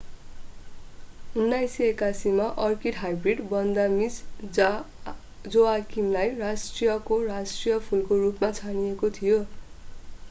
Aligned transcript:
1981 1.35 2.31
मा 2.37 2.47
orchid 2.63 2.95
hybrid 3.01 3.43
Vanda 3.51 3.85
Miss 3.91 4.17
जोआक्विमलाई 4.57 6.35
राष्ट्रको 6.41 7.21
राष्ट्रिय 7.27 7.79
फूलको 7.85 8.21
रूपमा 8.25 8.51
छानिएको 8.55 9.15
थियो 9.15 9.41